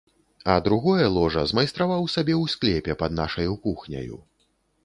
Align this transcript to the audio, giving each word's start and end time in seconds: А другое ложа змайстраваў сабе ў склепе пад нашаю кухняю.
А 0.51 0.53
другое 0.67 1.05
ложа 1.17 1.43
змайстраваў 1.51 2.09
сабе 2.15 2.35
ў 2.43 2.57
склепе 2.57 2.97
пад 3.03 3.11
нашаю 3.21 3.51
кухняю. 3.67 4.23